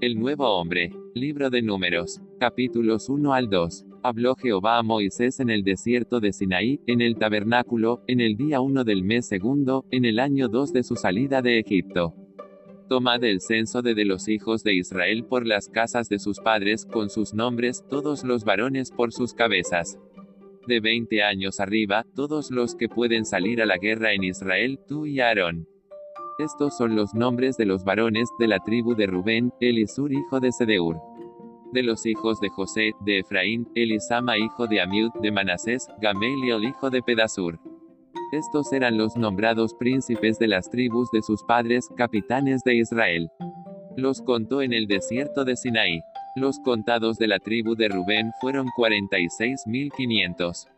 [0.00, 0.92] El nuevo hombre.
[1.14, 2.20] Libro de Números.
[2.38, 3.84] Capítulos 1 al 2.
[4.04, 8.60] Habló Jehová a Moisés en el desierto de Sinaí, en el tabernáculo, en el día
[8.60, 12.14] 1 del mes segundo, en el año 2 de su salida de Egipto.
[12.88, 16.86] Tomad el censo de, de los hijos de Israel por las casas de sus padres,
[16.86, 19.98] con sus nombres, todos los varones por sus cabezas.
[20.68, 25.06] De 20 años arriba, todos los que pueden salir a la guerra en Israel, tú
[25.06, 25.66] y Aarón.
[26.38, 30.52] Estos son los nombres de los varones de la tribu de Rubén, Elisur hijo de
[30.52, 31.00] Sedeur.
[31.72, 36.90] De los hijos de José, de Efraín, Elisama hijo de Amiud, de Manasés, Gamaliel hijo
[36.90, 37.58] de Pedasur.
[38.30, 43.32] Estos eran los nombrados príncipes de las tribus de sus padres, capitanes de Israel.
[43.96, 46.02] Los contó en el desierto de Sinaí.
[46.36, 50.68] Los contados de la tribu de Rubén fueron 46.500.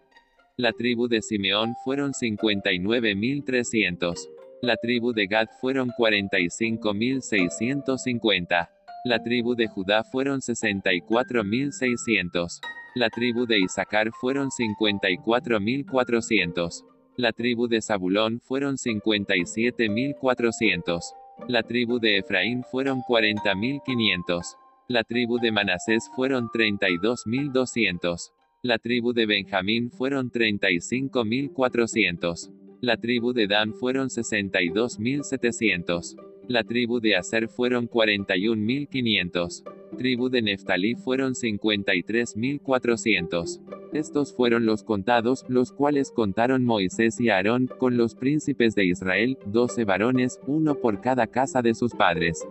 [0.56, 4.39] La tribu de Simeón fueron 59.300.
[4.62, 8.68] La tribu de Gad fueron 45.650.
[9.04, 12.60] La tribu de Judá fueron 64.600.
[12.94, 16.84] La tribu de Isaacar fueron 54.400.
[17.16, 21.00] La tribu de Zabulón fueron 57.400.
[21.48, 24.58] La tribu de Efraín fueron 40.500.
[24.88, 28.32] La tribu de Manasés fueron 32.200.
[28.60, 32.69] La tribu de Benjamín fueron 35.400.
[32.82, 36.16] La tribu de Dan fueron 62.700.
[36.48, 39.64] La tribu de Aser fueron 41.500.
[39.98, 43.60] Tribu de Neftalí fueron 53.400.
[43.92, 49.36] Estos fueron los contados, los cuales contaron Moisés y Aarón, con los príncipes de Israel,
[49.44, 52.48] doce varones, uno por cada casa de sus padres.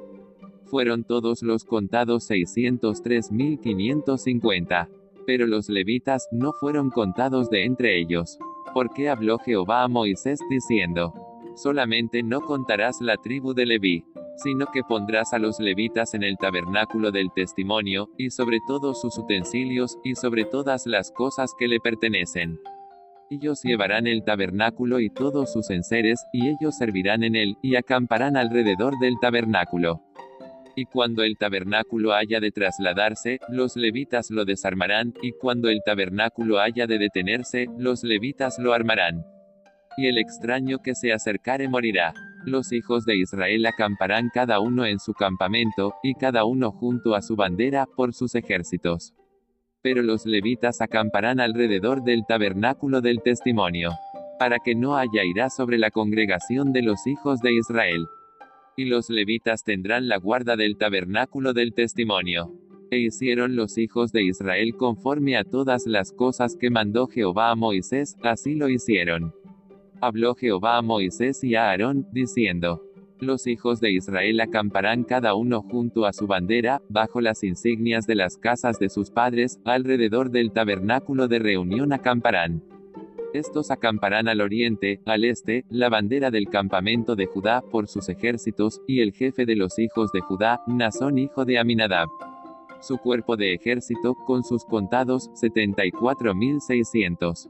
[0.65, 4.89] Fueron todos los contados 603.550.
[5.25, 8.37] Pero los levitas no fueron contados de entre ellos.
[8.73, 11.13] Porque habló Jehová a Moisés diciendo,
[11.55, 14.05] solamente no contarás la tribu de Leví,
[14.37, 19.17] sino que pondrás a los levitas en el tabernáculo del testimonio, y sobre todos sus
[19.17, 22.59] utensilios, y sobre todas las cosas que le pertenecen.
[23.29, 28.37] Ellos llevarán el tabernáculo y todos sus enseres, y ellos servirán en él, y acamparán
[28.37, 30.01] alrededor del tabernáculo.
[30.79, 36.57] Y cuando el tabernáculo haya de trasladarse, los levitas lo desarmarán, y cuando el tabernáculo
[36.57, 39.25] haya de detenerse, los levitas lo armarán.
[39.97, 42.13] Y el extraño que se acercare morirá.
[42.45, 47.21] Los hijos de Israel acamparán cada uno en su campamento, y cada uno junto a
[47.21, 49.13] su bandera, por sus ejércitos.
[49.81, 53.91] Pero los levitas acamparán alrededor del tabernáculo del testimonio.
[54.39, 58.07] Para que no haya ira sobre la congregación de los hijos de Israel
[58.79, 62.53] y los levitas tendrán la guarda del tabernáculo del testimonio.
[62.91, 67.55] E hicieron los hijos de Israel conforme a todas las cosas que mandó Jehová a
[67.55, 69.33] Moisés, así lo hicieron.
[69.99, 72.81] Habló Jehová a Moisés y a Aarón, diciendo,
[73.19, 78.15] los hijos de Israel acamparán cada uno junto a su bandera, bajo las insignias de
[78.15, 82.63] las casas de sus padres, alrededor del tabernáculo de reunión acamparán.
[83.33, 88.81] Estos acamparán al oriente, al este, la bandera del campamento de Judá, por sus ejércitos,
[88.87, 92.09] y el jefe de los hijos de Judá, Nazón hijo de Aminadab.
[92.81, 97.47] Su cuerpo de ejército, con sus contados, 74.600.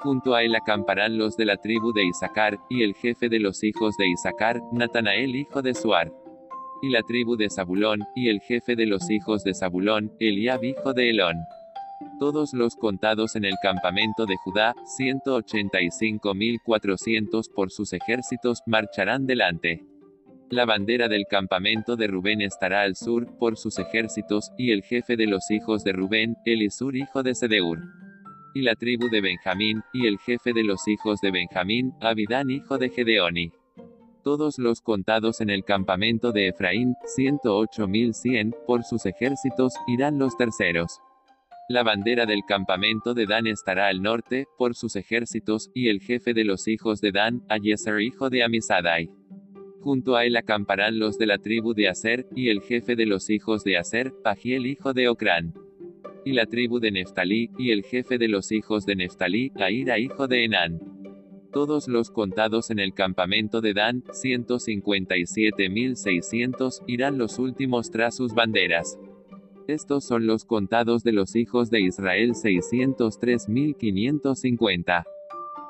[0.00, 3.64] Junto a él acamparán los de la tribu de Isaacar, y el jefe de los
[3.64, 6.12] hijos de Isaacar, Natanael hijo de Suar.
[6.82, 10.94] Y la tribu de Zabulón, y el jefe de los hijos de Zabulón, Eliab hijo
[10.94, 11.34] de Elón.
[12.20, 19.86] Todos los contados en el campamento de Judá, 185.400 por sus ejércitos, marcharán delante.
[20.50, 25.16] La bandera del campamento de Rubén estará al sur, por sus ejércitos, y el jefe
[25.16, 27.78] de los hijos de Rubén, Elisur hijo de Sedeur.
[28.54, 32.76] Y la tribu de Benjamín, y el jefe de los hijos de Benjamín, Abidán hijo
[32.76, 33.50] de Gedeoni.
[34.22, 41.00] Todos los contados en el campamento de Efraín, 108.100, por sus ejércitos, irán los terceros.
[41.70, 46.34] La bandera del campamento de Dan estará al norte, por sus ejércitos, y el jefe
[46.34, 49.08] de los hijos de Dan, Ayeser hijo de Amisadai.
[49.80, 53.30] Junto a él acamparán los de la tribu de Aser, y el jefe de los
[53.30, 55.54] hijos de Aser, Pagiel hijo de Ocrán.
[56.24, 60.26] Y la tribu de Neftalí, y el jefe de los hijos de Neftalí, Aira hijo
[60.26, 60.80] de Enán.
[61.52, 68.98] Todos los contados en el campamento de Dan, 157.600, irán los últimos tras sus banderas.
[69.70, 75.04] Estos son los contados de los hijos de Israel 603.550.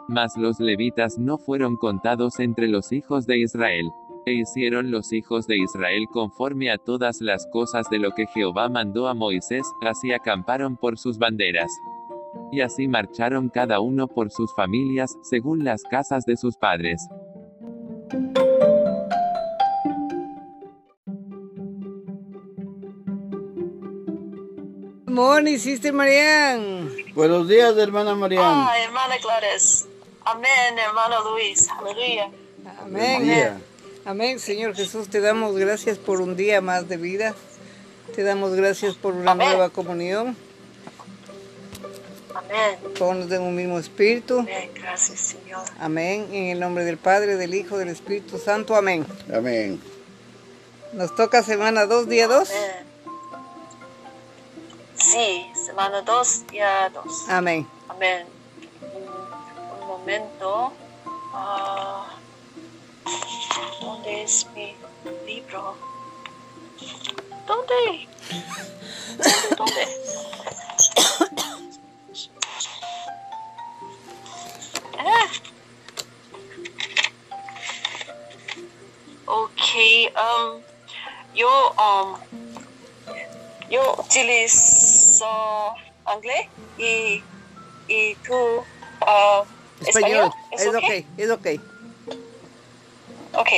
[0.09, 3.91] Mas los levitas no fueron contados entre los hijos de Israel.
[4.25, 8.71] E hicieron los hijos de Israel conforme a todas las cosas de lo que Jehová
[8.71, 11.71] mandó a Moisés, así acamparon por sus banderas.
[12.51, 17.07] Y así marcharon cada uno por sus familias, según las casas de sus padres.
[25.21, 26.91] Morning, Sister Marian.
[27.15, 28.43] Buenos días, hermana Marian.
[28.43, 29.85] Ah, hermana Gladys.
[30.25, 31.69] Amén, hermano Luis.
[31.69, 32.31] Aleluya.
[32.81, 33.63] Amén.
[34.07, 37.35] Amén, Señor Jesús, te damos gracias por un día más de vida.
[38.15, 39.49] Te damos gracias por una Amén.
[39.49, 40.35] nueva comunión,
[42.35, 42.79] Amén.
[42.97, 44.39] todos de un mismo espíritu.
[44.39, 44.71] Amén.
[44.75, 45.67] Gracias, Señor.
[45.79, 46.29] Amén.
[46.33, 48.75] En el nombre del Padre, del Hijo, del Espíritu Santo.
[48.75, 49.05] Amén.
[49.31, 49.83] Amén.
[50.95, 52.51] Nos toca semana 2, día 2.
[52.51, 52.90] Amén.
[55.11, 57.29] Sí, semana 2, día 2.
[57.31, 57.67] Amén.
[57.89, 58.29] Amén.
[58.95, 60.73] Un, un momento.
[61.35, 62.07] Ah,
[63.81, 64.77] ¿Dónde es mi
[65.27, 65.75] libro?
[67.45, 68.07] ¿Dónde?
[69.57, 69.59] ¿Dónde?
[69.59, 69.89] ¿Dónde?
[75.03, 75.29] Ah.
[79.27, 79.61] Ok,
[80.15, 80.61] um,
[81.35, 81.49] yo,
[81.79, 82.17] um,
[83.71, 84.80] yo utilizo
[86.15, 87.23] inglés y,
[87.89, 88.65] y tú
[89.01, 89.45] ah,
[89.87, 90.31] Español.
[90.51, 90.77] ¿Es Es ok?
[90.77, 91.47] ok, es ok.
[93.35, 93.49] Ok.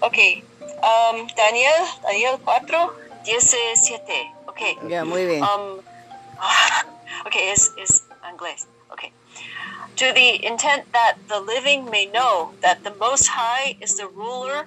[0.00, 0.18] Ok.
[0.82, 2.94] Um, Daniel, Daniel 4,
[3.24, 4.32] 17.
[4.46, 4.60] Ok.
[4.88, 5.42] Ya, muy bien.
[5.42, 5.78] Um,
[7.26, 8.66] ok, es, es inglés.
[8.90, 9.10] Ok.
[9.96, 14.66] To the intent that the living may know that the Most High is the ruler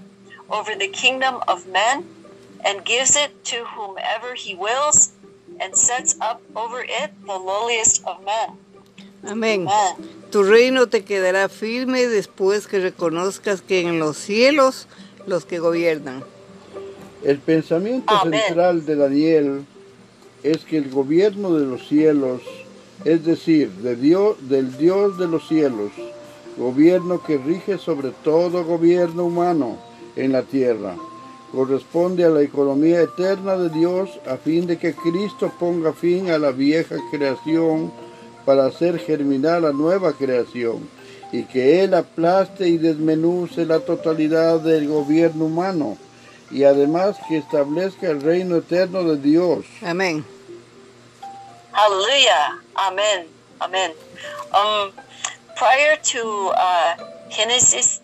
[0.50, 2.06] over the kingdom of men
[2.66, 5.12] and gives it to whomever he wills
[5.60, 8.58] and sets up over it the lowliest of men.
[9.24, 9.68] Amén.
[9.68, 9.96] Amen.
[10.32, 14.88] Tu reino te quedará firme después que reconozcas que en los cielos
[15.26, 16.24] los que gobiernan.
[17.24, 19.66] El pensamiento central de Daniel
[20.44, 22.42] es que el gobierno de los cielos,
[23.06, 25.92] es decir, de Dios, del Dios de los cielos,
[26.58, 29.78] gobierno que rige sobre todo gobierno humano
[30.16, 30.96] en la tierra,
[31.52, 36.38] corresponde a la economía eterna de Dios a fin de que Cristo ponga fin a
[36.38, 37.92] la vieja creación
[38.46, 40.90] para hacer germinar la nueva creación
[41.32, 45.98] y que Él aplaste y desmenuce la totalidad del gobierno humano
[46.50, 49.66] y además que establezca el reino eterno de Dios.
[49.82, 50.26] Amén.
[51.74, 52.62] Hallelujah.
[52.76, 53.28] Amen.
[53.60, 53.92] Amen.
[54.54, 54.92] Um,
[55.56, 56.96] prior to uh,
[57.30, 58.02] Genesis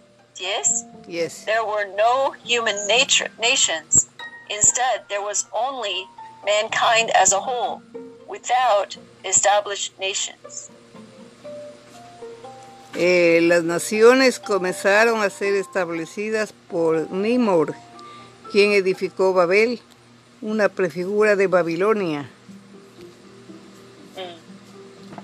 [0.48, 1.45] 10, Yes.
[1.45, 4.07] there were no human nature, nations.
[4.50, 6.06] Instead, there was only
[6.45, 7.81] mankind as a whole,
[8.28, 10.69] without established nations.
[12.95, 17.74] Eh, las naciones comenzaron a ser establecidas por Nimor,
[18.51, 19.80] quien edificó Babel,
[20.42, 22.30] una prefigura de Babilonia.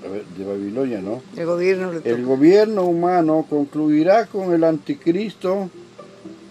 [0.09, 1.21] De Babilonia, ¿no?
[1.35, 5.69] El gobierno El humano concluirá con el anticristo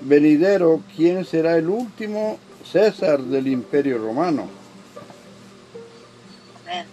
[0.01, 2.39] venidero, quien será el último
[2.71, 4.49] César del imperio romano.
[6.67, 6.87] Amen.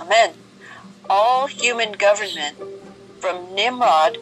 [0.00, 0.30] Amen.
[1.10, 2.56] All human government,
[3.18, 4.18] from Nimrod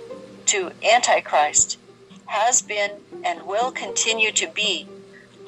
[0.47, 1.79] to Antichrist,
[2.27, 2.93] has been
[3.25, 4.89] and will continue to be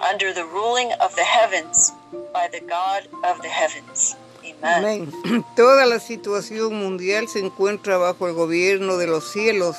[0.00, 1.92] under the ruling of the heavens
[2.32, 4.14] by the God of the heavens.
[4.62, 5.12] Amen.
[5.24, 5.44] Amén.
[5.56, 9.76] Toda la situación mundial se encuentra bajo el gobierno de los cielos,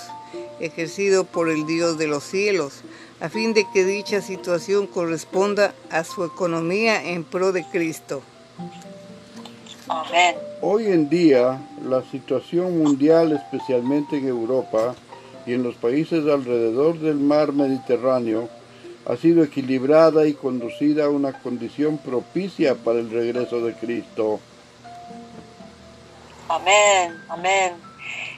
[0.59, 2.81] ejercido por el Dios de los cielos,
[3.19, 8.21] a fin de que dicha situación corresponda a su economía en pro de Cristo.
[9.87, 10.35] Amen.
[10.61, 14.95] Hoy en día, la situación mundial, especialmente en Europa
[15.45, 18.49] y en los países alrededor del mar Mediterráneo,
[19.06, 24.39] ha sido equilibrada y conducida a una condición propicia para el regreso de Cristo.
[26.49, 27.21] Amen.
[27.29, 27.75] Amen.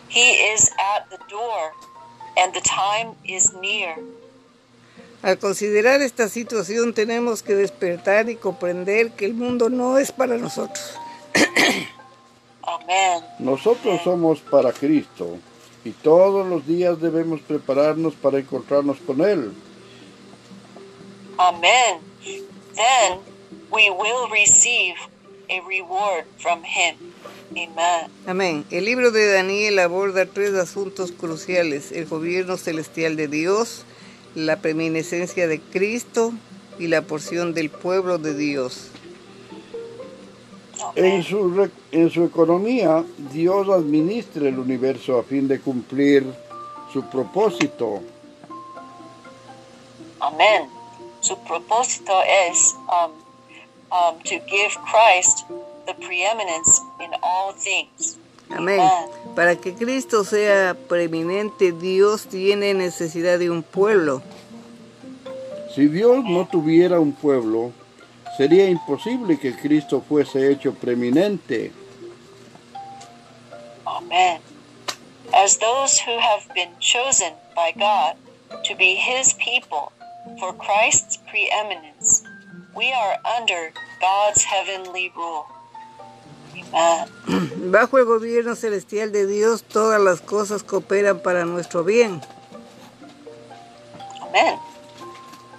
[0.09, 1.71] He is at the door,
[2.37, 3.95] and the time is near.
[5.23, 10.37] Al considerar esta situación tenemos que despertar y comprender que el mundo no es para
[10.37, 10.95] nosotros.
[12.63, 13.23] Amen.
[13.39, 15.37] Nosotros somos para Cristo
[15.85, 19.53] y todos los días debemos prepararnos para encontrarnos con Él.
[21.37, 21.99] Amen.
[22.75, 23.19] Then
[23.71, 24.95] we will receive
[25.51, 26.95] a reward from Him.
[27.51, 28.11] Amen.
[28.25, 28.65] Amén.
[28.71, 33.83] El libro de Daniel aborda tres asuntos cruciales, el gobierno celestial de Dios,
[34.35, 36.31] la preeminencia de Cristo
[36.79, 38.87] y la porción del pueblo de Dios.
[40.95, 46.25] En su, re- en su economía, Dios administra el universo a fin de cumplir
[46.91, 48.01] su propósito.
[50.19, 50.69] Amen.
[51.19, 52.13] Su propósito
[52.49, 53.11] es um,
[53.91, 55.45] um, to give Christ
[55.85, 58.17] the preeminence in all things.
[58.49, 58.79] Amén.
[58.79, 59.35] Amen.
[59.35, 64.21] Para que Cristo sea preeminente, Dios tiene necesidad de un pueblo.
[65.73, 67.71] Si Dios no tuviera un pueblo,
[68.37, 71.71] sería imposible que Cristo fuese hecho preeminente.
[73.85, 74.41] Amen.
[75.33, 78.15] As those who have been chosen by God
[78.65, 79.93] to be his people
[80.39, 82.23] for Christ's preeminence,
[82.75, 85.45] we are under God's heavenly rule.
[86.55, 87.07] Amen.
[87.71, 92.21] Bajo el gobierno celestial de Dios, todas las cosas cooperan para nuestro bien.
[94.21, 94.59] Amen.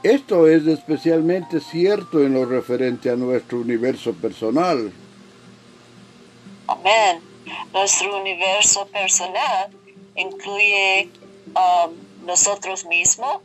[0.03, 4.93] Esto es especialmente cierto en lo referente a nuestro universo personal.
[6.67, 7.21] Amén.
[7.73, 9.71] Nuestro universo personal
[10.17, 11.09] incluye
[11.55, 11.95] um,
[12.27, 13.39] nosotros mismos,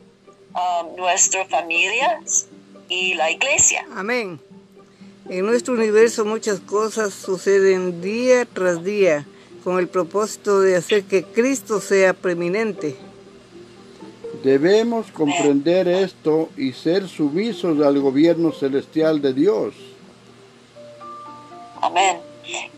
[0.55, 2.47] um, nuestras familias
[2.89, 3.86] y la iglesia.
[3.96, 4.39] Amén.
[5.29, 9.25] En nuestro universo muchas cosas suceden día tras día
[9.63, 12.96] con el propósito de hacer que Cristo sea preeminente.
[14.44, 19.74] Debemos comprender esto y ser sumisos al gobierno celestial de Dios.
[21.82, 22.20] Amén.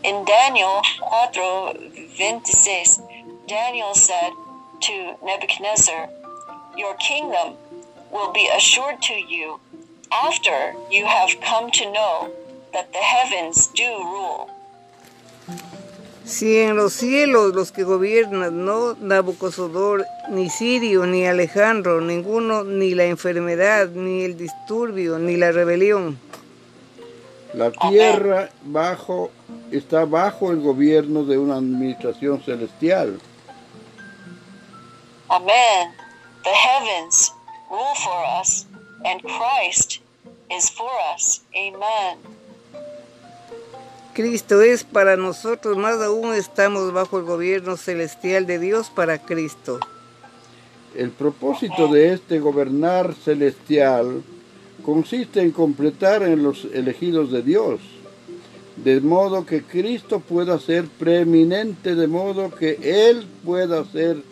[0.02, 1.74] In Daniel 4,
[2.18, 3.00] 26,
[3.46, 4.32] Daniel said
[4.80, 4.92] to
[5.24, 6.08] Nebuchadnezzar,
[6.76, 7.54] Your kingdom
[8.10, 9.60] will be assured to you
[10.12, 12.30] after you have come to know
[12.72, 14.48] that the heavens do rule.
[16.24, 22.94] Si en los cielos los que gobiernan, no Nabucodonosor, ni Sirio, ni Alejandro, ninguno, ni
[22.94, 26.18] la enfermedad, ni el disturbio, ni la rebelión.
[27.52, 29.32] La tierra bajo
[29.72, 33.18] está bajo el gobierno de una administración celestial.
[35.28, 35.92] Amen.
[36.44, 37.32] The heavens
[37.68, 38.66] rule for us,
[39.04, 40.00] and Christ
[40.50, 41.42] is for us.
[41.54, 42.18] Amen.
[44.12, 49.78] Cristo es para nosotros, más aún estamos bajo el gobierno celestial de Dios para Cristo.
[50.96, 54.22] El propósito de este gobernar celestial
[54.84, 57.80] consiste en completar en los elegidos de Dios,
[58.76, 64.22] de modo que Cristo pueda ser preeminente, de modo que Él pueda ser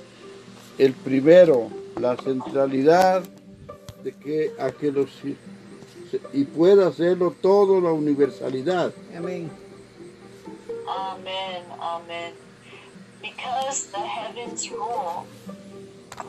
[0.79, 1.69] el primero,
[2.01, 3.23] la centralidad
[4.09, 5.11] de que a que los
[6.33, 8.93] y pueda hacerlo todo la universalidad.
[9.15, 9.51] Amén.
[10.89, 11.63] Amen.
[11.79, 12.33] Amen.
[13.21, 15.27] Because the heavens rule,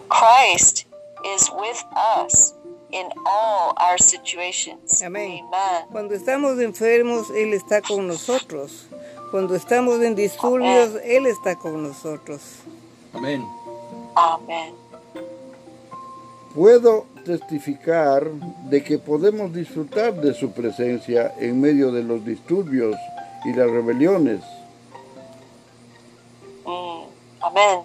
[0.10, 0.86] Christ
[1.26, 2.54] is with us
[2.92, 5.02] in all our situations.
[5.02, 5.46] Amén.
[5.48, 5.86] Amen.
[5.92, 8.88] Cuando estamos enfermos, Él está con nosotros.
[9.32, 12.42] Cuando estamos en disturbios, Él está con nosotros.
[13.14, 13.48] Amén.
[14.16, 14.74] Amen.
[16.54, 18.26] Puedo testificar
[18.72, 22.96] de que podemos disfrutar de su presencia en medio de los disturbios
[23.46, 24.42] y las rebeliones.
[26.66, 27.04] Mm,
[27.42, 27.82] Amen.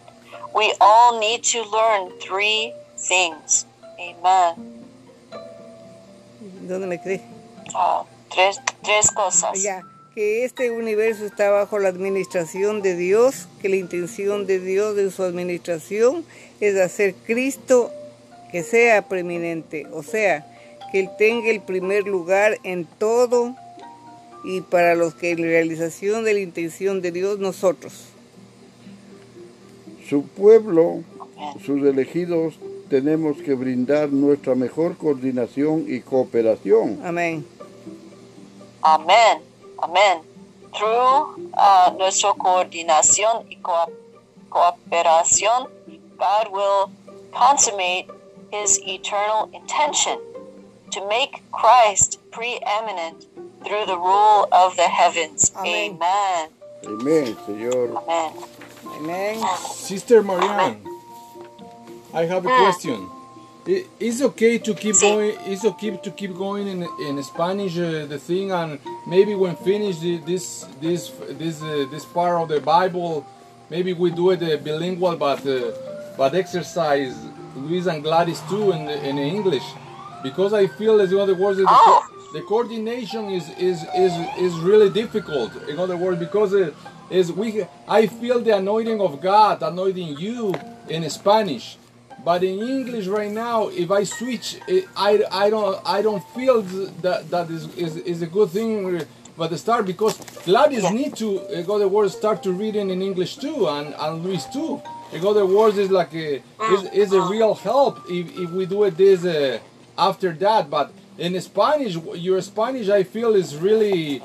[0.55, 3.67] We all need to learn three things.
[3.99, 4.55] Amen.
[6.67, 7.21] ¿Dónde me cree?
[7.75, 9.63] Ah, tres, tres cosas.
[9.63, 9.83] Ya,
[10.15, 15.11] que este universo está bajo la administración de Dios, que la intención de Dios en
[15.11, 16.25] su administración
[16.61, 17.93] es hacer Cristo
[18.55, 20.47] que sea preeminente, o sea,
[20.93, 23.53] que Él tenga el primer lugar en todo
[24.45, 27.93] y para los que en realización de la intención de Dios nosotros.
[30.09, 31.03] Su pueblo,
[31.67, 32.55] sus elegidos,
[32.89, 37.01] tenemos que brindar nuestra mejor coordinación y cooperación.
[37.05, 37.45] Amén.
[38.83, 39.39] Amén.
[39.83, 40.19] Amén.
[40.79, 43.91] Through uh, nuestra coordinación y co-
[44.49, 45.69] cooperación,
[46.17, 46.95] God will
[47.33, 48.07] consummate
[48.55, 50.17] His eternal intention
[50.93, 53.27] to make Christ preeminent
[53.67, 55.51] through the rule of the heavens.
[55.57, 55.97] Amén.
[55.99, 56.49] Amen.
[56.85, 57.87] Amén, Señor.
[58.07, 58.33] Amen.
[58.97, 59.59] Amén.
[59.75, 60.87] Sister Marianne,
[62.15, 63.11] I have a question.
[63.67, 65.03] I- Is okay to keep Sí.
[65.11, 65.35] going?
[65.53, 70.01] Is okay to keep going in in Spanish uh, the thing, and maybe when finished
[70.31, 73.25] this this this uh, this part of the Bible,
[73.69, 75.73] maybe we do it uh, bilingual, but uh,
[76.17, 77.17] but exercise
[77.57, 79.65] Luis and Gladys too in in English,
[80.23, 82.03] because I feel as in other words the, Oh.
[82.07, 85.51] co- the coordination is is is is really difficult.
[85.69, 86.71] In other words, because uh,
[87.11, 90.55] is we I feel the anointing of God anointing you
[90.89, 91.77] in Spanish.
[92.25, 96.63] But in English right now, if I switch, it, I, I don't I don't feel
[97.03, 98.71] that that is, is, is a good thing.
[98.97, 99.05] uh,
[99.37, 103.37] But the start because Gladys need to in other words start to reading in English
[103.37, 104.81] too, and, and Luis too.
[105.15, 106.43] In other words, it's like a
[106.73, 109.59] is, is a real help if, if we do it this uh,
[109.97, 110.69] after that.
[110.71, 111.95] But in Spanish,
[112.29, 114.23] your Spanish I feel is really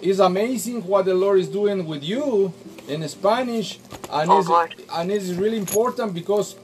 [0.00, 2.52] is amazing what the Lord is doing with you
[2.88, 3.78] in Spanish,
[4.10, 4.48] and Oh, it's,
[4.92, 6.54] and it's really important because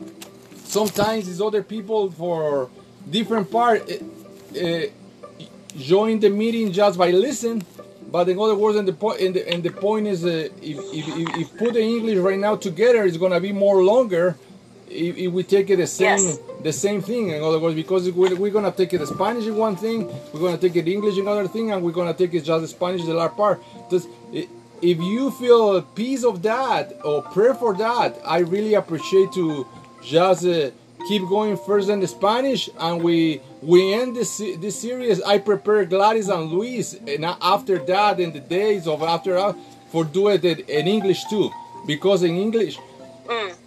[0.64, 2.71] sometimes it's other people for
[3.11, 3.90] different part.
[4.54, 4.87] eh,
[5.76, 7.62] join the meeting just by listen.
[8.11, 10.50] But in other words, and the point, and the, and the point is, uh, if,
[10.62, 14.37] if, if, if put the English right now together, it's gonna be more longer.
[14.88, 16.38] If, if we take it the same, Yes.
[16.62, 17.30] the same thing.
[17.30, 20.40] In other words, because we're, we're gonna take it the Spanish in one thing, we're
[20.40, 23.04] gonna take it English in another thing, and we're gonna take it just the Spanish
[23.04, 23.61] the last part.
[23.90, 29.32] Just if you feel a piece of that or prayer for that, I really appreciate
[29.32, 29.66] to
[30.02, 30.70] just uh,
[31.08, 35.20] keep going first in the Spanish, and we we end this this series.
[35.23, 39.56] I prepare Gladys and Luis, and after that, in the days of after that,
[39.90, 41.50] for do it in in English too,
[41.87, 42.78] because in English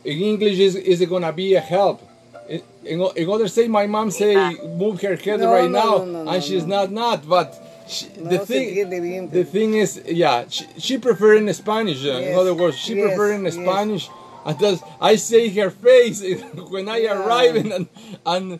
[0.04, 2.02] in English is, is gonna be a help.
[2.50, 4.36] In, in, o- other say, my mom say
[4.82, 6.86] move her head No, right no, now, no, no, no, and she's no.
[6.86, 7.28] not not.
[7.28, 7.48] But
[7.88, 12.06] she, the se thing, the thing is, yeah, she, she prefer in Spanish.
[12.06, 13.56] uh, in other words, she yes, prefer in yes.
[13.56, 14.08] Spanish.
[14.08, 14.17] And
[14.54, 16.22] thus, I say her face
[16.70, 17.88] when I arrive, and and
[18.26, 18.60] and,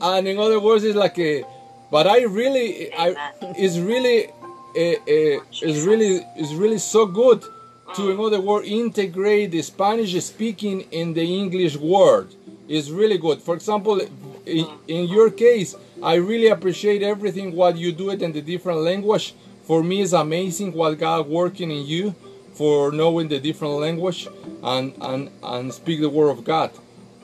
[0.00, 1.44] and in other words, it's like a.
[1.90, 3.14] But I really, I
[3.56, 7.44] it's really, uh, uh, it's really, it's really so good
[7.94, 12.34] to, in other words, integrate the Spanish speaking in the English word.
[12.68, 13.40] It's really good.
[13.40, 14.00] For example,
[14.44, 18.80] in, in your case, I really appreciate everything what you do it in the different
[18.80, 19.34] language.
[19.62, 22.14] For me, it's amazing what God working in you
[22.56, 24.28] for knowing the different language
[24.62, 26.70] and and and speak the word of God.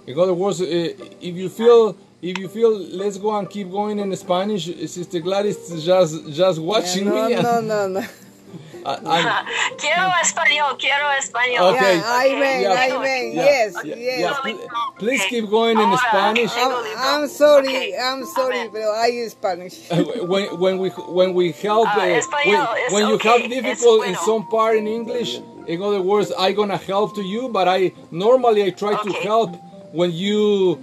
[0.07, 3.99] In other words, uh, if you feel if you feel let's go and keep going
[3.99, 7.35] in Spanish, Sister Gladys just just watching no, me.
[7.43, 8.05] no, no, no.
[8.85, 11.75] And- and- quiero español, quiero español.
[11.75, 11.97] Okay.
[11.97, 12.95] Yeah, amen, Yeah.
[12.97, 13.33] amen.
[13.33, 14.21] Yeah, Yes, yeah, yes.
[14.21, 14.61] yeah, pl-
[14.99, 16.53] please keep going in Ahora, Spanish.
[16.57, 17.03] I'm, libro.
[17.03, 17.97] I'm sorry, Okay.
[17.99, 18.71] I'm sorry, Amen.
[18.73, 19.77] pero hay Spanish.
[20.27, 23.49] when when we when we help Ah, uh, español, when, when you okay, have es
[23.49, 27.69] difficult in some part in English in other words I gonna help to you but
[27.69, 29.55] I normally I try to help
[29.93, 30.79] when you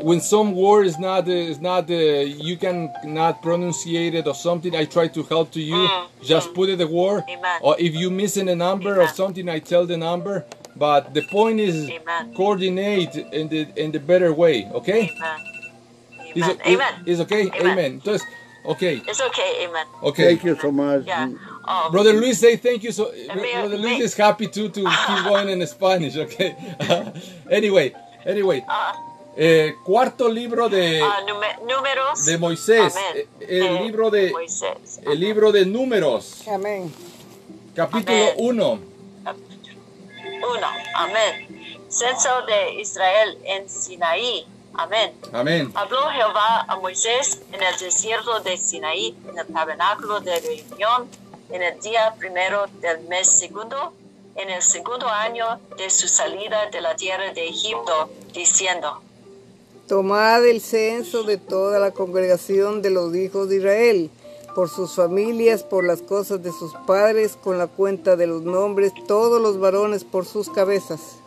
[0.00, 4.34] when some word is not uh, is not uh, you can not pronunciate it or
[4.34, 5.88] something I try to help to you
[6.22, 7.60] just put it the word Mm, Amen.
[7.62, 10.44] or if you missing a number or something I tell the number
[10.76, 12.34] but the point is Amen.
[12.34, 15.40] coordinate in the in the better way okay Amen.
[16.34, 16.56] is, Amen.
[16.60, 16.94] it- Amen.
[17.06, 17.66] is okay Amen.
[17.72, 18.22] amen entonces
[18.66, 19.86] okay It's okay, amen.
[20.02, 21.06] okay Thank you so much.
[21.06, 21.30] Yeah.
[21.66, 22.92] Oh, Brother Luis, say thank you.
[22.92, 26.14] So, me- Brother Luis is happy too to keep going in Spanish.
[26.16, 26.50] Okay.
[27.50, 27.94] anyway,
[28.26, 28.60] anyway,
[29.36, 32.24] eh, cuarto libro de nume- números.
[32.26, 33.26] de Moisés, Amén.
[33.40, 35.00] eh, el libro de Moisés.
[35.02, 36.92] el libro de Números, Amén.
[37.74, 38.34] capítulo Amén.
[38.38, 38.78] 1.
[40.56, 40.66] Uno.
[40.96, 41.78] Amén.
[41.88, 44.46] Censo de Israel en Sinaí.
[44.74, 45.14] Amén.
[45.32, 45.70] Amén.
[45.74, 51.08] Habló Jehová a Moisés en el desierto de Sinaí, en el tabernáculo de reunión,
[51.50, 53.92] en el día primero del mes segundo,
[54.34, 59.00] en el segundo año de su salida de la tierra de Egipto, diciendo,
[59.88, 64.10] Tomad el censo de toda la congregación de los hijos de Israel,
[64.54, 68.92] por sus familias, por las cosas de sus padres, con la cuenta de los nombres,
[69.06, 71.18] todos los varones por sus cabezas.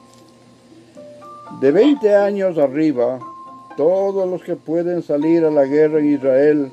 [1.61, 3.19] De 20 años arriba,
[3.77, 6.71] todos los que pueden salir a la guerra en Israel,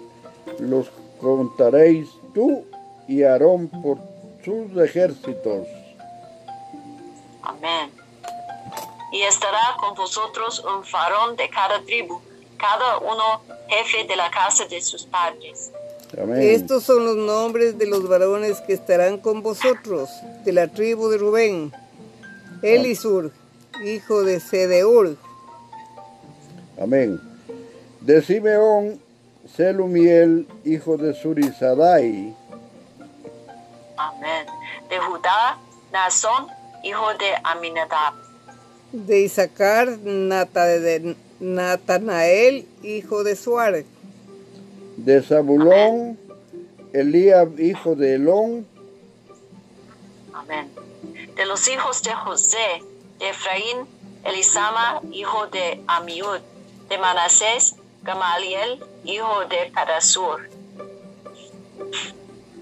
[0.60, 2.64] los contaréis tú
[3.06, 3.98] y Aarón por
[4.42, 5.66] sus ejércitos.
[7.42, 7.93] Amén.
[9.14, 12.20] Y estará con vosotros un varón de cada tribu,
[12.58, 15.70] cada uno jefe de la casa de sus padres.
[16.20, 16.42] Amén.
[16.42, 20.10] Estos son los nombres de los varones que estarán con vosotros,
[20.44, 21.72] de la tribu de Rubén.
[22.62, 23.30] Elisur,
[23.84, 25.16] hijo de Sedeur,
[26.80, 27.20] Amén.
[28.00, 29.00] De Simeón,
[29.56, 32.34] Selumiel, hijo de Surizadai.
[33.96, 34.46] Amén.
[34.88, 35.56] De Judá,
[35.92, 36.48] Nazón,
[36.82, 38.23] hijo de Aminadab.
[38.94, 43.84] De Isaacar, Nata- de Natanael, hijo de Suárez,
[44.96, 46.16] De Zabulón,
[46.92, 48.64] Eliab, hijo de Elón.
[50.32, 50.68] Amén.
[51.36, 52.56] De los hijos de José,
[53.18, 53.78] de Efraín,
[54.24, 56.38] Elisama, hijo de Amiud.
[56.88, 60.48] De Manasés, Gamaliel, hijo de Padasur.
[60.48, 60.54] de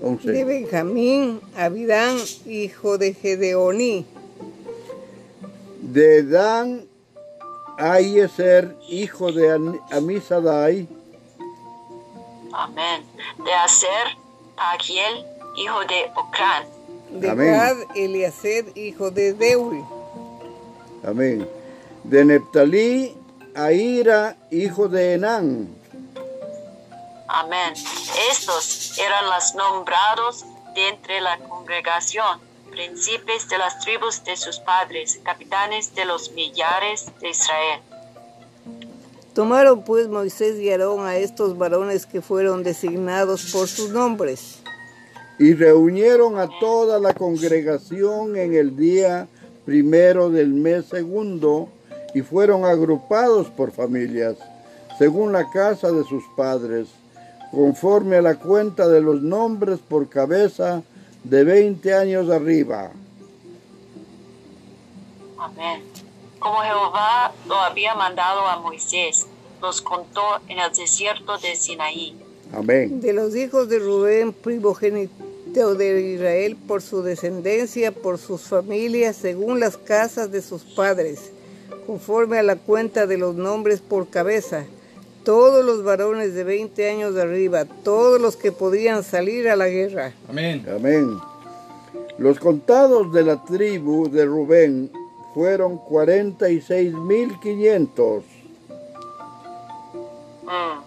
[0.07, 0.45] 11.
[0.45, 2.17] Benjamín, Abidán,
[2.47, 4.05] hijo de Gedeoní,
[5.93, 6.89] De Dan,
[7.77, 10.89] Ayeser, hijo de Amisadai.
[12.51, 13.05] Amén.
[13.45, 14.17] De Aser,
[14.57, 16.65] Pagiel, hijo de Ocrán.
[17.11, 17.53] de Amén.
[17.53, 19.85] Gad, hijo de Deuri,
[21.07, 21.47] Amén.
[22.05, 23.15] De Neptalí,
[23.55, 25.77] Aira, hijo de Enán.
[27.29, 27.75] Amén.
[28.31, 32.41] Estos eran los nombrados de entre la congregación,
[32.73, 37.81] príncipes de las tribus de sus padres, capitanes de los millares de Israel.
[39.35, 44.59] Tomaron pues Moisés y Aarón a estos varones que fueron designados por sus nombres.
[45.39, 49.29] Y reunieron a toda la congregación en el día
[49.65, 51.69] primero del mes segundo
[52.15, 54.37] y fueron agrupados por familias,
[54.99, 56.89] según la casa de sus padres,
[57.51, 60.83] conforme a la cuenta de los nombres por cabeza
[61.25, 62.93] de 20 años arriba.
[65.39, 65.83] Amén.
[66.39, 69.27] Como Jehová lo había mandado a Moisés,
[69.61, 72.17] los contó en el desierto de Sinaí.
[72.53, 73.01] Amén.
[73.01, 79.61] De los hijos de Rubén, primogénito de Israel, por su descendencia, por sus familias, según
[79.61, 81.33] las casas de sus padres,
[81.87, 84.67] conforme a la cuenta de los nombres por cabeza,
[85.25, 89.69] todos los varones de 20 años de arriba, todos los que podían salir a la
[89.69, 90.13] guerra.
[90.29, 90.67] Amén.
[90.75, 91.19] Amén.
[92.19, 94.91] Los contados de la tribu de Rubén
[95.35, 98.23] fueron 46.500.
[100.43, 100.83] Mm,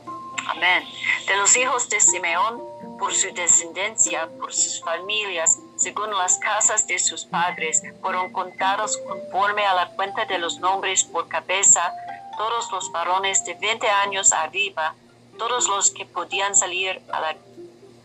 [0.48, 0.84] Amén.
[1.28, 2.62] De los hijos de Simeón,
[3.00, 9.66] por su descendencia, por sus familias, según las casas de sus padres, fueron contados conforme
[9.66, 11.92] a la cuenta de los nombres por cabeza,
[12.38, 14.94] todos los varones de 20 años arriba,
[15.38, 17.36] todos los que podían salir a la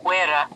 [0.03, 0.51] guerra.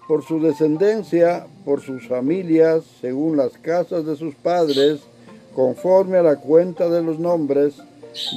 [0.07, 5.01] por su descendencia, por sus familias, según las casas de sus padres,
[5.55, 7.75] conforme a la cuenta de los nombres,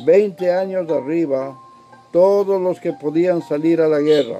[0.05, 1.57] 20 años arriba,
[2.11, 4.39] todos los que podían salir a la guerra.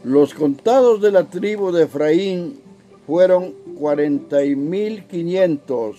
[0.03, 2.59] Los contados de la tribu de Efraín
[3.07, 5.95] fueron 40.500.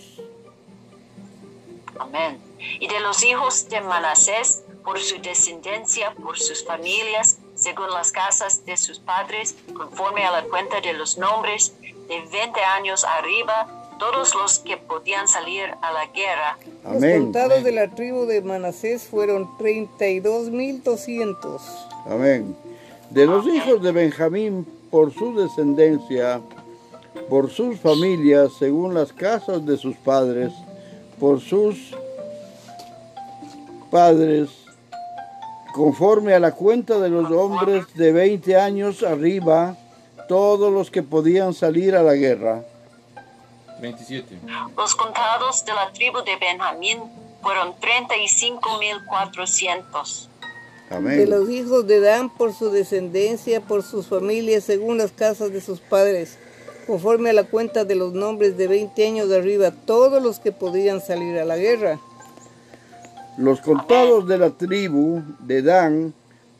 [2.00, 2.38] Amén.
[2.80, 7.35] Y de los hijos de Manasés, por su descendencia, por sus familias,
[7.66, 12.60] según las casas de sus padres, conforme a la cuenta de los nombres, de 20
[12.60, 13.66] años arriba,
[13.98, 16.58] todos los que podían salir a la guerra.
[16.84, 17.24] Los Amén.
[17.24, 21.60] contados de la tribu de Manasés fueron 32.200.
[22.08, 22.56] Amén.
[23.10, 26.40] De los hijos de Benjamín, por su descendencia,
[27.28, 30.52] por sus familias, según las casas de sus padres,
[31.18, 31.96] por sus
[33.90, 34.65] padres,
[35.76, 39.76] conforme a la cuenta de los hombres de 20 años arriba,
[40.26, 42.64] todos los que podían salir a la guerra.
[43.82, 44.38] 27.
[44.74, 47.00] Los contados de la tribu de Benjamín
[47.42, 50.28] fueron 35.400.
[50.88, 51.28] De Amén.
[51.28, 55.80] los hijos de Dan, por su descendencia, por sus familias, según las casas de sus
[55.80, 56.38] padres,
[56.86, 60.52] conforme a la cuenta de los nombres de 20 años de arriba, todos los que
[60.52, 62.00] podían salir a la guerra.
[63.38, 66.14] Los contados de la tribu de Dan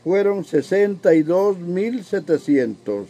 [0.04, 3.06] fueron 62.700.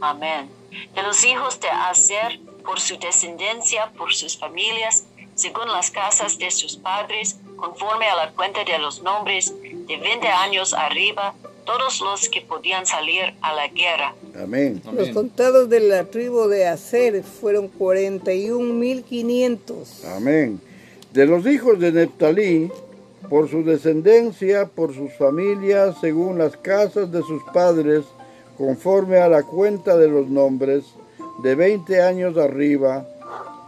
[0.00, 0.48] Amén.
[0.94, 6.50] De los hijos de Aser, por su descendencia, por sus familias, según las casas de
[6.50, 12.28] sus padres, conforme a la cuenta de los nombres, de 20 años arriba, todos los
[12.28, 14.14] que podían salir a la guerra.
[14.42, 14.82] Amén.
[14.84, 15.14] Los Amén.
[15.14, 20.04] contados de la tribu de Aser fueron 41.500.
[20.16, 20.60] Amén.
[21.16, 22.70] De los hijos de Neptalí,
[23.30, 28.04] por su descendencia, por sus familias, según las casas de sus padres,
[28.58, 30.84] conforme a la cuenta de los nombres,
[31.42, 33.06] de 20 años arriba,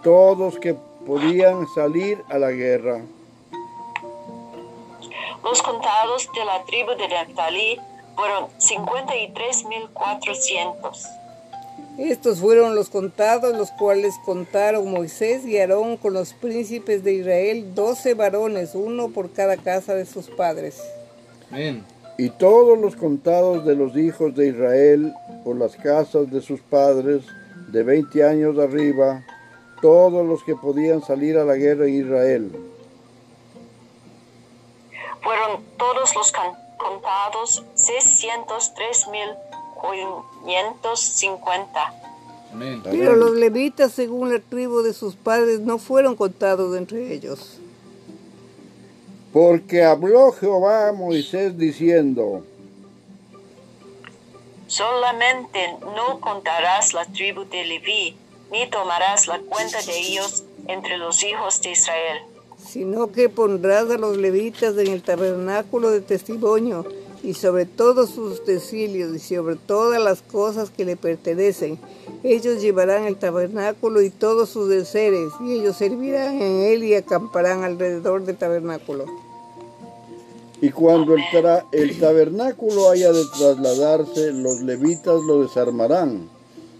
[0.04, 3.00] todos que podían salir a la guerra.
[5.42, 7.80] Los contados de la tribu de Neftalí
[8.14, 11.27] fueron 53.400.
[11.98, 17.74] Estos fueron los contados, los cuales contaron Moisés y Aarón con los príncipes de Israel,
[17.74, 20.80] doce varones, uno por cada casa de sus padres.
[21.50, 21.84] Amén.
[22.16, 27.24] Y todos los contados de los hijos de Israel por las casas de sus padres,
[27.66, 29.24] de veinte años de arriba,
[29.82, 32.52] todos los que podían salir a la guerra en Israel.
[35.20, 36.32] Fueron todos los
[36.76, 39.28] contados, seiscientos tres mil
[39.80, 41.94] 550.
[42.90, 47.58] Pero los levitas, según la tribu de sus padres, no fueron contados entre ellos.
[49.32, 52.42] Porque habló Jehová a Moisés diciendo,
[54.66, 58.16] Solamente no contarás la tribu de Leví,
[58.50, 62.18] ni tomarás la cuenta de ellos entre los hijos de Israel.
[62.58, 66.84] Sino que pondrás a los levitas en el tabernáculo de testimonio
[67.22, 71.78] y sobre todos sus utensilios y sobre todas las cosas que le pertenecen.
[72.22, 77.64] Ellos llevarán el tabernáculo y todos sus enseres, y ellos servirán en él y acamparán
[77.64, 79.04] alrededor del tabernáculo.
[80.60, 81.22] y cuando el,
[81.72, 86.28] el tabernáculo haya de trasladarse, los levitas lo desarmarán.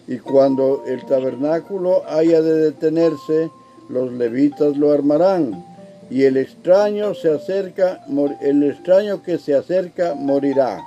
[0.09, 3.51] Y cuando el tabernáculo haya de detenerse,
[3.88, 5.64] los levitas lo armarán.
[6.10, 8.00] Y el extraño se acerca,
[8.40, 10.80] el extraño que se acerca morirá.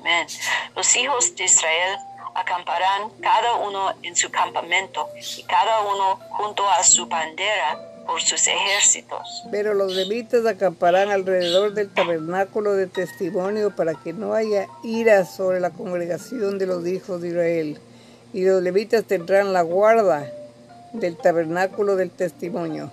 [0.00, 0.26] Amén.
[0.76, 1.98] Los hijos de Israel
[2.34, 8.46] acamparán cada uno en su campamento y cada uno junto a su bandera por sus
[8.46, 9.44] ejércitos.
[9.50, 15.60] Pero los levitas acamparán alrededor del tabernáculo de testimonio para que no haya ira sobre
[15.60, 17.80] la congregación de los hijos de Israel.
[18.32, 20.26] Y los levitas tendrán la guarda
[20.92, 22.90] del tabernáculo del testimonio.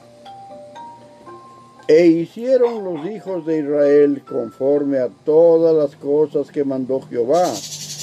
[1.87, 7.45] E hicieron los hijos de Israel conforme a todas las cosas que mandó Jehová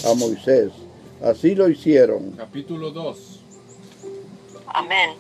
[0.07, 0.71] a Moisés.
[1.23, 2.33] Así lo hicieron.
[2.33, 3.41] Capítulo 2.
[4.69, 5.11] Amén.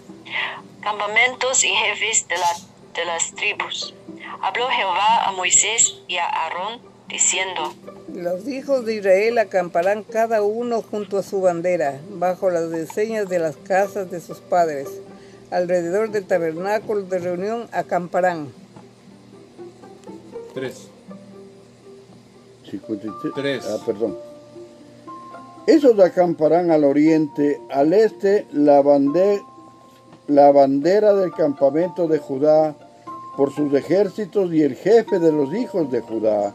[0.81, 3.95] Campamentos y jefes de, la- de las tribus.
[4.43, 7.73] Habló Jehová a Moisés y a Aarón diciendo,
[8.15, 13.39] Los hijos de Israel acamparán cada uno junto a su bandera, bajo las enseñas de
[13.39, 14.89] las casas de sus padres.
[15.51, 18.49] Alrededor del tabernáculo de reunión acamparán.
[20.55, 20.89] 3.
[22.71, 23.33] 53.
[23.35, 23.65] Tres.
[23.69, 24.17] Ah, perdón.
[25.67, 29.43] Esos acamparán al oriente, al este la, bande-
[30.27, 32.75] la bandera del campamento de Judá
[33.37, 36.55] por sus ejércitos y el jefe de los hijos de Judá,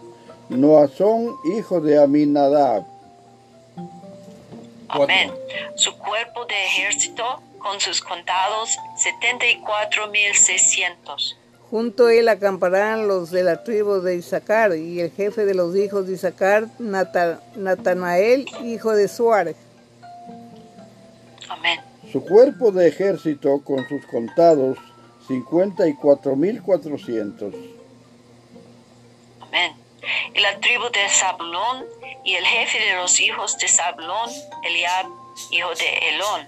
[0.49, 2.86] Noazón, hijo de Aminadab.
[4.88, 5.32] Amén.
[5.75, 7.23] Su cuerpo de ejército
[7.60, 11.36] con sus contados 74.600.
[11.69, 15.76] Junto a él acamparán los de la tribu de Isaacar y el jefe de los
[15.76, 19.56] hijos de Isaacar, Nata- Natanael, hijo de Suárez.
[21.48, 21.80] Amén.
[22.12, 24.80] Su cuerpo de ejército con sus contados
[25.28, 27.54] 54.400.
[29.41, 29.74] Amén.
[30.34, 31.86] Y la tribu de Zabulón
[32.24, 34.32] y el jefe de los hijos de Zabulón,
[34.63, 35.06] Eliab,
[35.52, 36.48] hijo de Elón.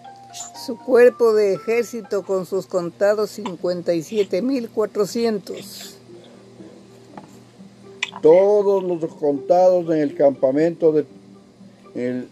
[0.65, 5.95] Su cuerpo de ejército con sus contados 57.400.
[8.21, 11.05] Todos los contados en el campamento de,
[11.95, 12.27] el-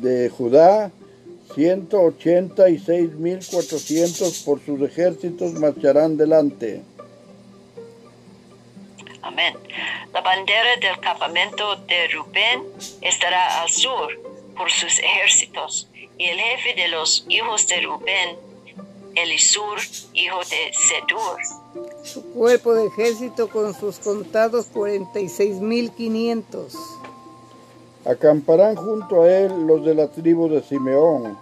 [0.00, 0.90] de Judá,
[1.54, 6.82] 186.400 por sus ejércitos marcharán delante.
[9.22, 9.54] Amén.
[10.12, 12.62] La bandera del campamento de Rubén
[13.00, 14.08] estará al sur
[14.56, 15.88] por sus ejércitos.
[16.18, 18.36] Y el jefe de los hijos de Rubén,
[19.14, 19.78] Elisur,
[20.14, 21.38] hijo de Sedur.
[22.02, 26.74] Su cuerpo de ejército con sus contados 46.500.
[28.04, 31.38] Acamparán junto a él los de la tribu de Simeón,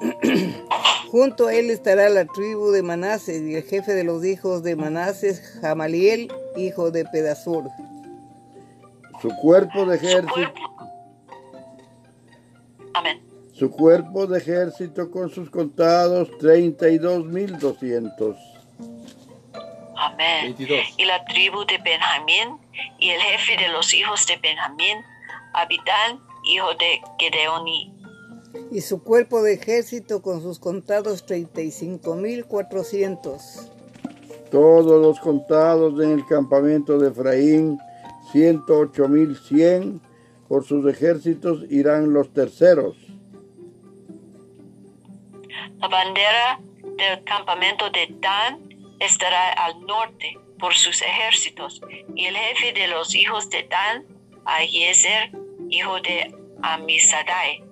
[1.11, 4.77] Junto a él estará la tribu de Manases y el jefe de los hijos de
[4.77, 7.65] Manases, Jamaliel, hijo de Pedasur.
[9.21, 10.61] Su cuerpo de ejército, cuerpo.
[12.95, 13.32] Amén.
[13.63, 18.37] Su cuerpo de ejército con sus contados 32.200.
[19.97, 20.57] Amén.
[20.59, 20.99] 22.
[20.99, 22.59] Y la tribu de Benjamín
[22.99, 24.99] y el jefe de los hijos de Benjamín,
[25.55, 27.95] Abidán, hijo de Gedeoni.
[28.73, 33.71] Y su cuerpo de ejército con sus contados 35.400.
[34.51, 37.79] Todos los contados en el campamento de Efraín,
[38.33, 40.01] 108.100.
[40.49, 43.12] Por sus ejércitos irán los terceros.
[45.83, 46.61] La bandera
[46.97, 48.69] del campamento de Dan
[49.01, 51.83] estará al norte por sus ejércitos,
[52.15, 54.07] y el jefe de los hijos de Dan,
[54.45, 55.33] Ahiezer,
[55.71, 57.65] hijo de Amisadai.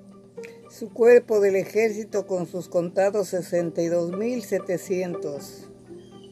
[0.68, 5.68] Su cuerpo del ejército con sus contados 62.700.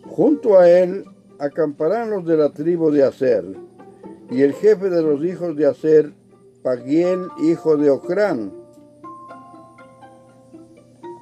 [0.05, 1.05] Junto a él
[1.39, 3.45] acamparán los de la tribu de Aser,
[4.33, 6.13] y el jefe de los hijos de Aser,
[6.65, 8.58] Pagiel, hijo de Ocrán.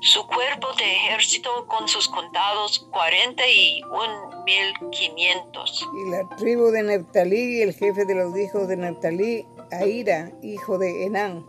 [0.06, 5.90] Su cuerpo de ejército con sus contados 41.500.
[5.96, 10.78] Y la tribu de Neftalí y el jefe de los hijos de Neftalí, Aira, hijo
[10.78, 11.44] de Enán.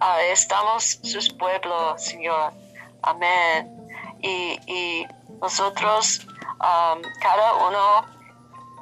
[0.00, 2.52] Ah, estamos sus pueblos, Señor.
[3.02, 3.68] Amén.
[4.22, 5.06] Y, y
[5.40, 6.20] nosotros,
[6.60, 8.06] um, cada uno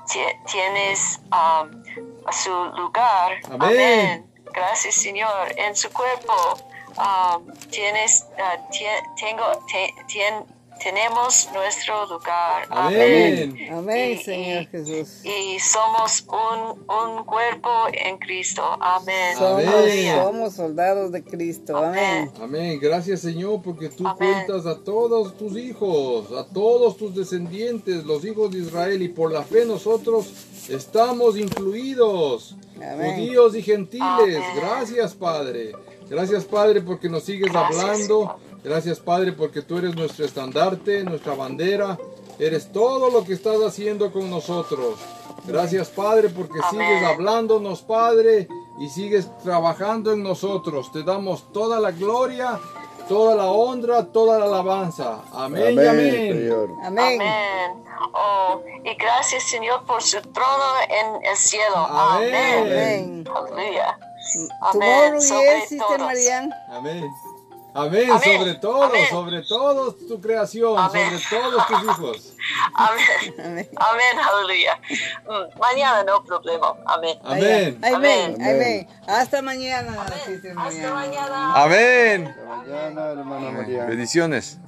[0.06, 1.82] tie- tienes um,
[2.26, 3.38] a su lugar.
[3.60, 4.30] Amén.
[4.52, 5.52] Gracias, Señor.
[5.56, 6.58] En su cuerpo
[6.96, 8.26] um, tienes,
[8.70, 9.44] tie- tengo,
[10.82, 12.66] tenemos nuestro lugar.
[12.70, 13.68] Amén.
[13.72, 15.24] Amén, Y- Señor y- Jesús.
[15.24, 18.62] y somos un, un cuerpo en Cristo.
[18.80, 19.36] Amén.
[19.36, 20.14] Somos, Amén.
[20.22, 21.76] somos soldados de Cristo.
[21.76, 22.30] Amén.
[22.40, 22.78] Amén.
[22.80, 24.16] Gracias Señor porque tú Amén.
[24.46, 29.32] cuentas a todos tus hijos, a todos tus descendientes, los hijos de Israel y por
[29.32, 30.26] la fe nosotros
[30.68, 32.56] estamos incluidos.
[32.76, 33.14] Amén.
[33.16, 34.04] Judíos y gentiles.
[34.04, 34.42] Amén.
[34.56, 35.72] Gracias Padre.
[36.08, 38.38] Gracias Padre porque nos sigues Gracias, hablando.
[38.66, 41.96] Gracias Padre porque tú eres nuestro estandarte, nuestra bandera.
[42.36, 44.96] Eres todo lo que estás haciendo con nosotros.
[45.46, 46.88] Gracias Padre porque Amén.
[46.88, 48.48] sigues hablándonos Padre
[48.80, 50.90] y sigues trabajando en nosotros.
[50.90, 52.58] Te damos toda la gloria
[53.08, 55.20] toda la honra, toda la alabanza.
[55.32, 56.32] Amén, y Amén, amén.
[56.32, 56.70] Señor.
[56.82, 57.20] Amén.
[57.20, 57.84] Amén.
[58.12, 61.76] Oh, y gracias, Señor, por su trono en el cielo.
[61.76, 62.34] Amén.
[62.34, 63.24] Amén.
[63.24, 63.28] Amén.
[63.32, 63.98] Aleluya.
[64.60, 65.22] Amén.
[65.22, 66.00] Sobre todos.
[66.68, 67.12] Amén.
[67.76, 68.38] Amén, Amén.
[68.38, 69.06] sobre todo, Amén.
[69.10, 71.18] sobre todo tu creación, Amén.
[71.18, 72.32] sobre todos tus hijos.
[72.74, 73.34] Amén.
[73.38, 73.68] Amén.
[73.76, 74.18] Amén.
[74.32, 74.80] Aleluya.
[75.28, 76.74] Mm, Mañana no problema.
[76.86, 77.18] Amén.
[77.22, 77.78] Amén.
[77.82, 77.94] Amén.
[77.94, 78.36] Amén.
[78.40, 78.88] Amén.
[79.06, 81.54] Hasta mañana, Hasta mañana.
[81.62, 82.26] Amén.
[82.28, 83.84] Hasta mañana, hermana María.
[83.84, 84.58] Bendiciones.